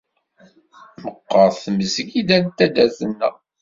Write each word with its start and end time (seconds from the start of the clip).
Meqqert 1.03 1.55
tmezgida 1.63 2.37
n 2.43 2.45
taddart-nneɣ. 2.57 3.35